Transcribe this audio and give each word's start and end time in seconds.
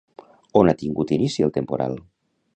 On 0.61 0.71
ha 0.71 0.75
tingut 0.79 1.13
inici 1.19 1.47
el 1.51 1.55
temporal? 1.61 1.97